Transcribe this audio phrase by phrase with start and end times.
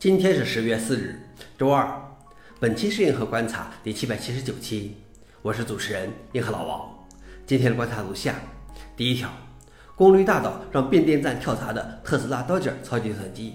[0.00, 1.18] 今天是十月四日，
[1.58, 1.84] 周二。
[2.60, 4.92] 本期是硬核观察第七百七十九期，
[5.42, 6.88] 我是主持人硬核老王。
[7.44, 8.36] 今天的观察如下：
[8.96, 9.28] 第一条，
[9.96, 13.54] 功率大到让变电站跳闸的特斯拉 Docker 超级计算机；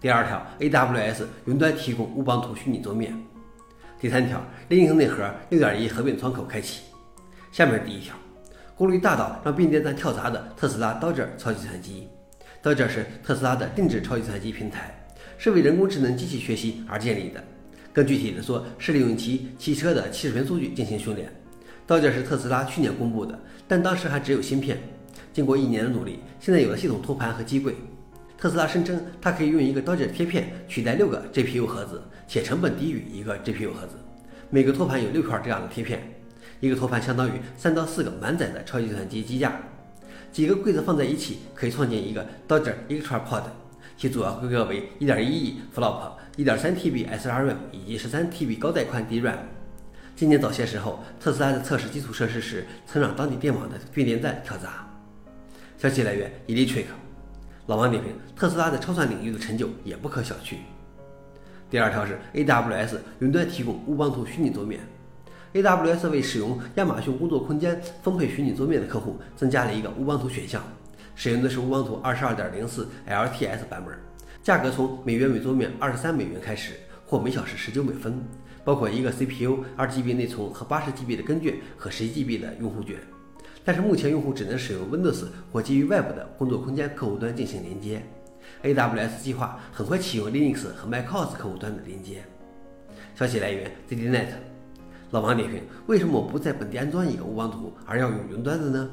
[0.00, 3.12] 第二条，AWS 云端提供乌邦图虚拟桌面；
[4.00, 6.84] 第三条，Linux 内核6.1合并窗口开启。
[7.52, 8.16] 下面第一条，
[8.74, 12.08] 功率大到让变电站跳闸的特斯拉 Docker 超级计算机。
[12.62, 14.96] Docker 是特斯拉的定制超级计算机平台。
[15.42, 17.42] 是为人工智能机器学习而建立的，
[17.94, 21.32] 更具体的说，是利用其汽车的七十片数据进行训练。
[21.86, 24.76] 刀剑是特斯拉去年公布的，但当时还只有芯片。
[25.32, 27.74] 经过一年的努力，现在有了系统托盘和机柜。
[28.36, 33.94] 特斯拉声称，它可以用一个刀剑贴片取代六个 GPU 盒子，且成本低于一个 GPU 盒子。
[34.50, 36.02] 每个托盘有六块这样的贴片，
[36.60, 39.58] 一个托盘相当于三到四个满载的超级计算机机架。
[40.30, 43.44] 几个柜子放在一起，可以创建一个刀剑 Extra Pod。
[44.00, 49.36] 其主要规格为1.1亿 FLOP、1.3TB SRAM 以及 13TB 高带宽 DRAM。
[50.16, 54.88] 今年早些时候，特斯拉在测试基础设施时，曾让当地电网的变电站跳闸。
[55.76, 56.86] 消息来源：Electric。
[57.66, 60.54] 老王点评：特斯拉在超算领域的成就也不可小觑。
[61.68, 64.80] 第二条是 AWS 云端提供乌邦图虚拟桌面。
[65.52, 70.62] AWS 为使用亚马逊工作空间分配虚拟桌面的客户增加了一个乌邦图选项。
[71.22, 73.94] 使用的是乌邦图二十二点零四 LTS 版本，
[74.42, 76.72] 价格从每月每桌面二十三美元开始，
[77.04, 78.18] 或每小时十九美分，
[78.64, 82.96] 包括一个 CPU、二 GB 内存和八十 GB 的根卷和十一 GB 的用户卷。
[83.62, 88.02] 但是目前用户只能使用 Windows 或基于 Web 的工作空间客户端进行连接。
[88.62, 92.24] AWS 计划很快启用 Linux 和 macOS 客户端的连接。
[93.14, 94.28] 消息来源：ZDNet。
[95.10, 98.90] 老王点评：为什么我不在本地安装一个乌邦图，而要用云端的呢？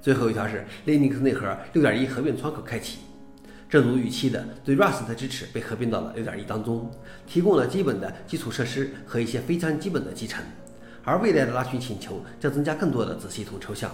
[0.00, 2.98] 最后一条是 Linux 内核6.1合并窗口开启，
[3.68, 6.90] 正如预期的，对 Rust 的支持被合并到了6.1当中，
[7.26, 10.42] 提供了基本的基础设施和一些非常基本的集成。
[11.04, 13.90] 而未来的拉群请求将增加更多的子系统抽象。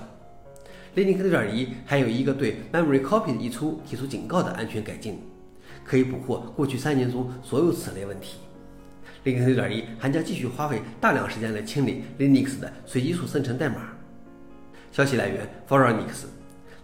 [0.96, 5.18] Linux 6.1还有一个对 Memory Copy 的溢出提出警告的安全改进，
[5.84, 8.36] 可以捕获过去三年中所有此类问题。
[9.24, 13.93] Linux 6.1还将继续花费大量时间来清理 Linux 的随机数生成代码。
[14.94, 16.28] 消息来源 f o r e n i x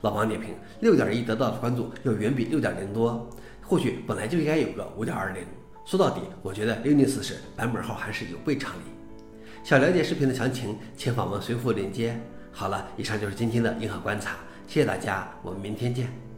[0.01, 3.31] 老王点评：六点一得到的关注要远比六点零多，
[3.63, 5.45] 或许本来就应该有个五点二零。
[5.85, 8.83] 说到底，我觉得 Unix 是版本号还是有悖常理。
[9.63, 12.19] 想了解视频的详情，请访问随附链接。
[12.51, 16.30] 好了，以上就是今天的硬核观察，谢谢大家，我们明天见。